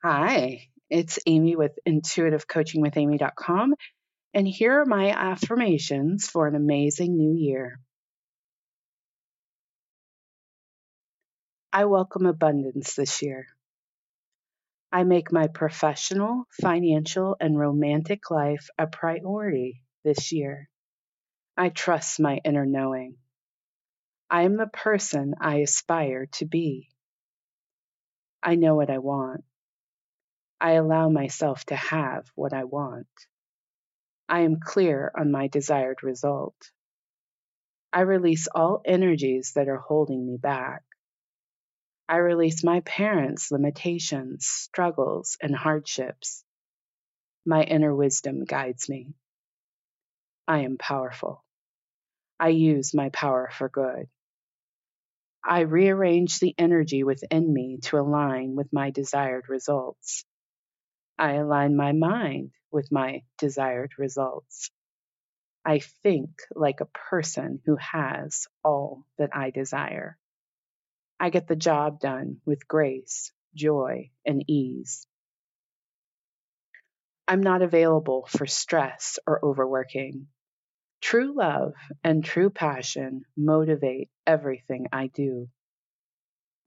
[0.00, 3.74] Hi, it's Amy with intuitivecoachingwithamy.com,
[4.32, 7.80] and here are my affirmations for an amazing new year.
[11.72, 13.48] I welcome abundance this year.
[14.92, 20.68] I make my professional, financial, and romantic life a priority this year.
[21.56, 23.16] I trust my inner knowing.
[24.30, 26.88] I am the person I aspire to be.
[28.40, 29.42] I know what I want.
[30.60, 33.06] I allow myself to have what I want.
[34.28, 36.56] I am clear on my desired result.
[37.92, 40.82] I release all energies that are holding me back.
[42.08, 46.44] I release my parents' limitations, struggles, and hardships.
[47.46, 49.14] My inner wisdom guides me.
[50.46, 51.44] I am powerful.
[52.40, 54.08] I use my power for good.
[55.44, 60.24] I rearrange the energy within me to align with my desired results.
[61.18, 64.70] I align my mind with my desired results.
[65.64, 70.16] I think like a person who has all that I desire.
[71.20, 75.06] I get the job done with grace, joy, and ease.
[77.26, 80.28] I'm not available for stress or overworking.
[81.02, 81.74] True love
[82.04, 85.48] and true passion motivate everything I do.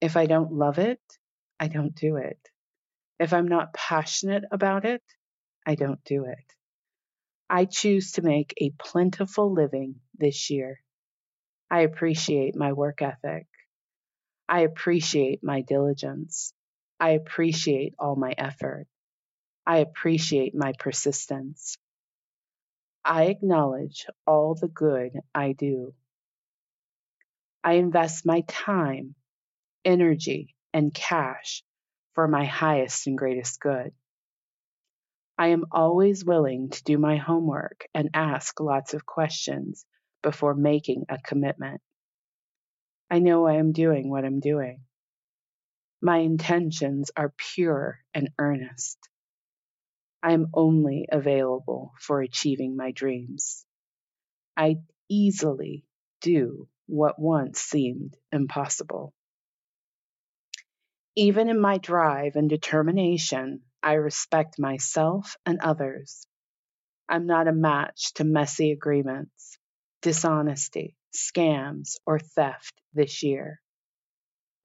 [0.02, 1.02] If I don't love it,
[1.59, 2.39] I don't do it.
[3.22, 5.03] If I'm not passionate about it,
[5.64, 6.55] I don't do it.
[7.47, 10.81] I choose to make a plentiful living this year.
[11.69, 13.45] I appreciate my work ethic.
[14.50, 16.52] I appreciate my diligence.
[17.00, 18.88] I appreciate all my effort.
[19.67, 21.78] I appreciate my persistence.
[23.06, 25.94] I acknowledge all the good I do.
[27.63, 29.13] I invest my time,
[29.85, 31.63] energy, and cash
[32.15, 33.93] for my highest and greatest good.
[35.37, 39.85] I am always willing to do my homework and ask lots of questions
[40.21, 41.81] before making a commitment.
[43.09, 44.81] I know I am doing what I'm doing.
[46.01, 48.97] My intentions are pure and earnest.
[50.23, 53.66] I am only available for achieving my dreams.
[54.55, 54.77] I
[55.09, 55.85] easily
[56.21, 59.13] do what once seemed impossible.
[61.16, 66.25] Even in my drive and determination, I respect myself and others.
[67.09, 69.57] I'm not a match to messy agreements,
[70.01, 73.59] dishonesty, scams, or theft this year.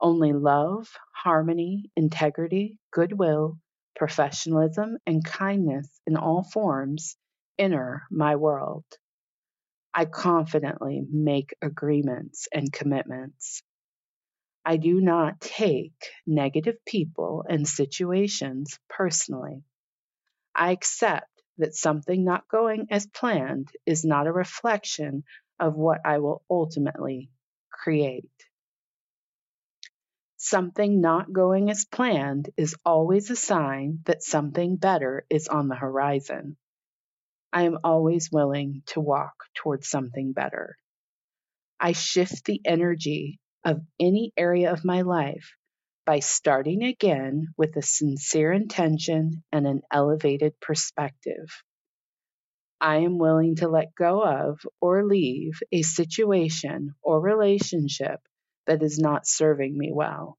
[0.01, 3.59] Only love, harmony, integrity, goodwill,
[3.97, 7.17] professionalism, and kindness in all forms
[7.59, 8.85] enter my world.
[9.93, 13.63] I confidently make agreements and commitments.
[14.69, 15.95] I do not take
[16.27, 19.63] negative people and situations personally.
[20.57, 25.23] I accept that something not going as planned is not a reflection
[25.61, 27.31] of what I will ultimately
[27.71, 28.29] create.
[30.37, 35.77] Something not going as planned is always a sign that something better is on the
[35.77, 36.57] horizon.
[37.53, 40.77] I am always willing to walk towards something better.
[41.79, 45.57] I shift the energy of any area of my life
[46.07, 51.51] by starting again with a sincere intention and an elevated perspective.
[52.81, 58.21] I am willing to let go of or leave a situation or relationship
[58.69, 60.39] that is not serving me well.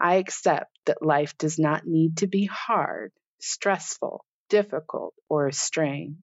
[0.00, 6.22] I accept that life does not need to be hard, stressful, difficult, or a strain.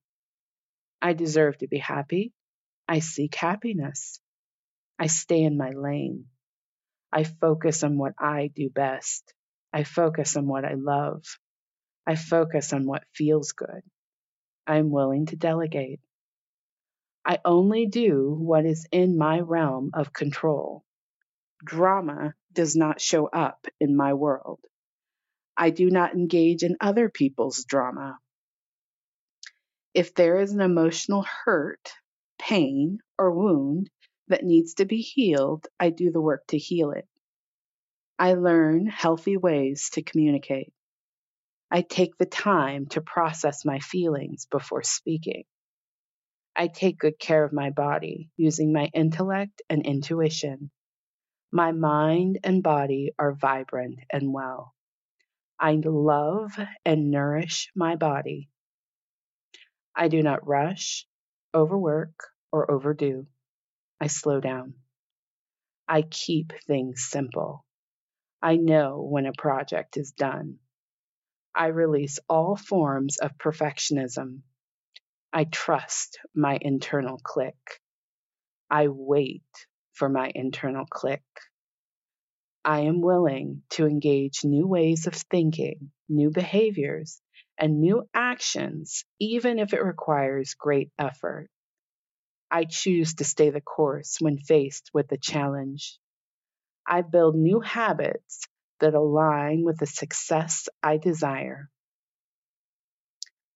[1.03, 2.33] I deserve to be happy.
[2.87, 4.19] I seek happiness.
[4.99, 6.25] I stay in my lane.
[7.11, 9.33] I focus on what I do best.
[9.73, 11.23] I focus on what I love.
[12.05, 13.81] I focus on what feels good.
[14.65, 15.99] I am willing to delegate.
[17.25, 20.83] I only do what is in my realm of control.
[21.63, 24.59] Drama does not show up in my world.
[25.57, 28.17] I do not engage in other people's drama.
[29.93, 31.91] If there is an emotional hurt,
[32.37, 33.89] pain, or wound,
[34.27, 37.07] that needs to be healed, I do the work to heal it.
[38.19, 40.73] I learn healthy ways to communicate.
[41.69, 45.43] I take the time to process my feelings before speaking.
[46.55, 50.71] I take good care of my body using my intellect and intuition.
[51.51, 54.73] My mind and body are vibrant and well.
[55.59, 58.49] I love and nourish my body.
[59.95, 61.07] I do not rush,
[61.53, 62.13] overwork,
[62.51, 63.27] or overdo.
[63.99, 64.75] I slow down.
[65.87, 67.65] I keep things simple.
[68.41, 70.59] I know when a project is done.
[71.55, 74.41] I release all forms of perfectionism.
[75.33, 77.81] I trust my internal click.
[78.69, 79.43] I wait
[79.93, 81.23] for my internal click.
[82.63, 87.21] I am willing to engage new ways of thinking, new behaviors,
[87.57, 91.49] and new actions, even if it requires great effort.
[92.49, 95.99] I choose to stay the course when faced with a challenge.
[96.87, 98.41] I build new habits
[98.79, 101.69] that align with the success I desire.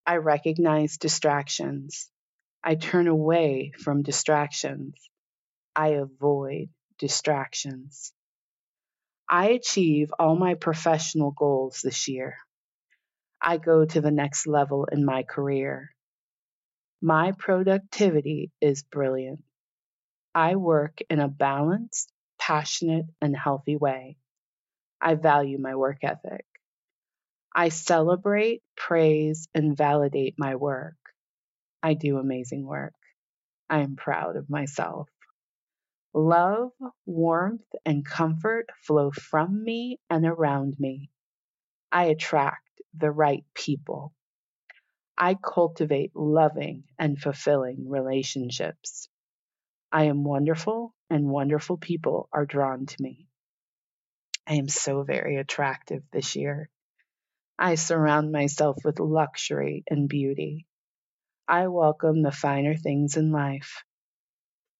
[0.05, 2.09] I recognize distractions.
[2.63, 4.95] I turn away from distractions.
[5.75, 8.11] I avoid distractions.
[9.29, 12.35] I achieve all my professional goals this year.
[13.41, 15.91] I go to the next level in my career.
[17.01, 19.43] My productivity is brilliant.
[20.35, 24.17] I work in a balanced, passionate, and healthy way.
[25.01, 26.45] I value my work ethic.
[27.55, 30.95] I celebrate, praise, and validate my work.
[31.83, 32.93] I do amazing work.
[33.69, 35.09] I am proud of myself.
[36.13, 36.71] Love,
[37.05, 41.09] warmth, and comfort flow from me and around me.
[41.91, 44.13] I attract the right people.
[45.23, 49.07] I cultivate loving and fulfilling relationships.
[49.91, 53.27] I am wonderful, and wonderful people are drawn to me.
[54.47, 56.71] I am so very attractive this year.
[57.59, 60.65] I surround myself with luxury and beauty.
[61.47, 63.83] I welcome the finer things in life.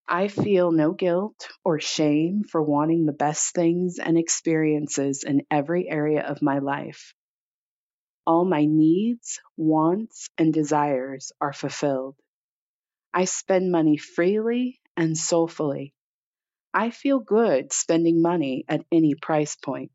[0.08, 5.88] I feel no guilt or shame for wanting the best things and experiences in every
[5.88, 7.14] area of my life.
[8.26, 12.16] All my needs, wants, and desires are fulfilled.
[13.14, 15.94] I spend money freely and soulfully.
[16.74, 19.92] I feel good spending money at any price point.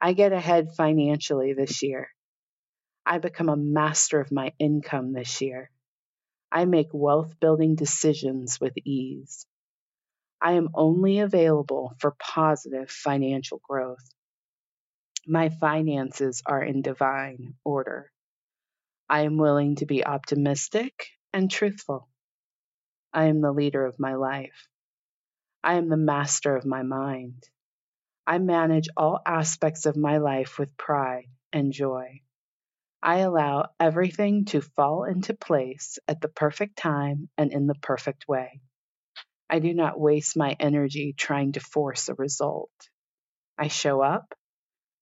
[0.00, 2.08] I get ahead financially this year.
[3.04, 5.70] I become a master of my income this year.
[6.52, 9.46] I make wealth building decisions with ease.
[10.40, 14.04] I am only available for positive financial growth.
[15.26, 18.10] My finances are in divine order.
[19.08, 22.08] I am willing to be optimistic and truthful.
[23.12, 24.68] I am the leader of my life.
[25.62, 27.48] I am the master of my mind.
[28.26, 32.22] I manage all aspects of my life with pride and joy.
[33.00, 38.26] I allow everything to fall into place at the perfect time and in the perfect
[38.26, 38.60] way.
[39.48, 42.72] I do not waste my energy trying to force a result.
[43.56, 44.34] I show up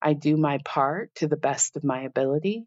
[0.02, 2.67] I do my part to the best of my ability,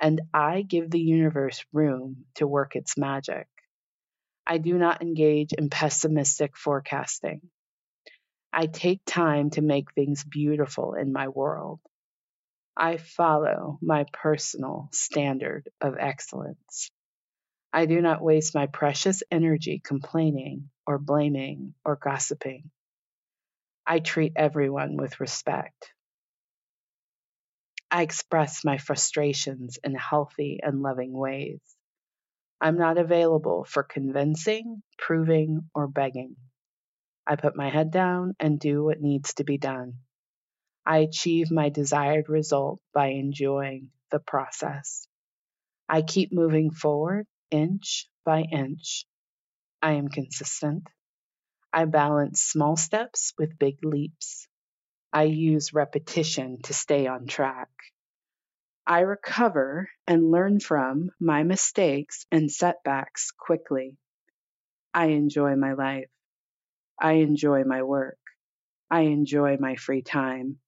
[0.00, 3.46] and I give the universe room to work its magic.
[4.46, 7.42] I do not engage in pessimistic forecasting.
[8.52, 11.80] I take time to make things beautiful in my world.
[12.76, 16.90] I follow my personal standard of excellence.
[17.72, 22.70] I do not waste my precious energy complaining or blaming or gossiping.
[23.86, 25.92] I treat everyone with respect.
[27.92, 31.60] I express my frustrations in healthy and loving ways.
[32.60, 36.36] I'm not available for convincing, proving, or begging.
[37.26, 39.98] I put my head down and do what needs to be done.
[40.86, 45.06] I achieve my desired result by enjoying the process.
[45.88, 49.04] I keep moving forward inch by inch.
[49.82, 50.88] I am consistent.
[51.72, 54.48] I balance small steps with big leaps.
[55.12, 57.68] I use repetition to stay on track.
[58.86, 63.98] I recover and learn from my mistakes and setbacks quickly.
[64.94, 66.10] I enjoy my life.
[67.00, 68.18] I enjoy my work.
[68.90, 70.58] I enjoy my free time.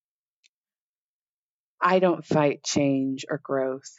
[1.81, 3.95] I don't fight change or growth.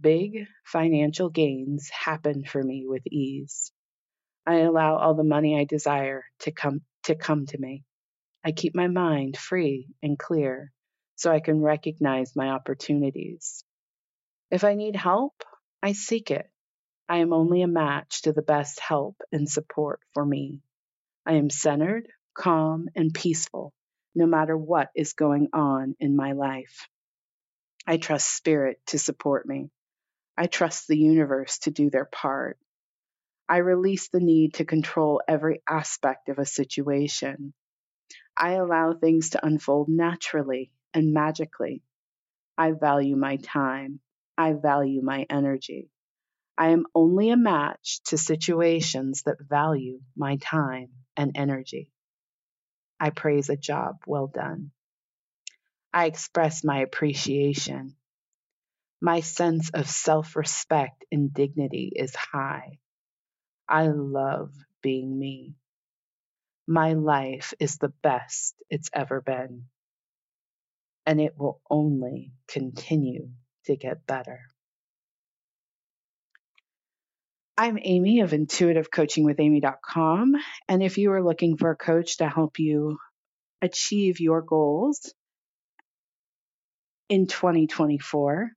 [0.00, 3.72] Big financial gains happen for me with ease.
[4.46, 7.84] I allow all the money I desire to come to come to me.
[8.46, 10.70] I keep my mind free and clear
[11.16, 13.64] so I can recognize my opportunities.
[14.52, 15.42] If I need help,
[15.82, 16.48] I seek it.
[17.08, 20.60] I am only a match to the best help and support for me.
[21.26, 23.72] I am centered, calm, and peaceful
[24.14, 26.88] no matter what is going on in my life.
[27.84, 29.70] I trust spirit to support me.
[30.38, 32.58] I trust the universe to do their part.
[33.48, 37.52] I release the need to control every aspect of a situation.
[38.36, 41.82] I allow things to unfold naturally and magically.
[42.58, 44.00] I value my time.
[44.38, 45.90] I value my energy.
[46.58, 51.90] I am only a match to situations that value my time and energy.
[53.00, 54.70] I praise a job well done.
[55.92, 57.96] I express my appreciation.
[59.00, 62.78] My sense of self respect and dignity is high.
[63.68, 64.52] I love
[64.82, 65.54] being me.
[66.66, 69.66] My life is the best it's ever been,
[71.04, 73.28] and it will only continue
[73.66, 74.40] to get better.
[77.56, 80.34] I'm Amy of intuitivecoachingwithamy.com.
[80.68, 82.98] And if you are looking for a coach to help you
[83.62, 85.14] achieve your goals
[87.08, 88.50] in 2024,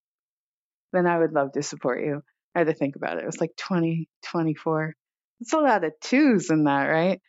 [0.91, 2.21] then I would love to support you.
[2.55, 3.23] I had to think about it.
[3.23, 4.93] It was like 2024.
[5.41, 7.21] It's a lot of twos in that, right?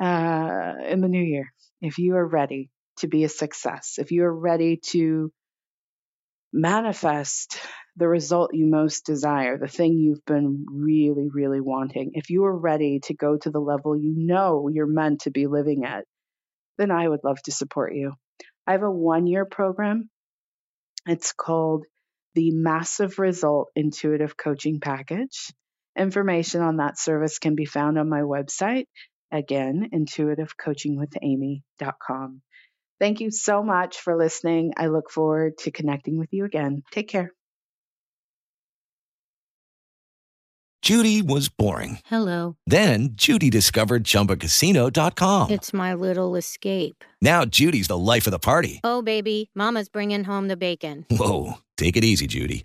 [0.00, 1.52] Uh, in the new year,
[1.82, 5.30] if you are ready to be a success, if you are ready to
[6.52, 7.60] manifest
[7.96, 12.56] the result you most desire, the thing you've been really, really wanting, if you are
[12.56, 16.04] ready to go to the level you know you're meant to be living at,
[16.78, 18.14] then I would love to support you.
[18.66, 20.08] I have a one year program.
[21.06, 21.84] It's called
[22.34, 25.52] the Massive Result Intuitive Coaching Package.
[25.98, 28.86] Information on that service can be found on my website,
[29.32, 32.42] again, intuitivecoachingwithamy.com.
[32.98, 34.72] Thank you so much for listening.
[34.76, 36.82] I look forward to connecting with you again.
[36.92, 37.32] Take care.
[40.82, 41.98] Judy was boring.
[42.06, 42.56] Hello.
[42.66, 45.50] Then Judy discovered ChumbaCasino.com.
[45.50, 47.04] It's my little escape.
[47.20, 48.80] Now Judy's the life of the party.
[48.82, 51.04] Oh, baby, Mama's bringing home the bacon.
[51.10, 52.64] Whoa, take it easy, Judy.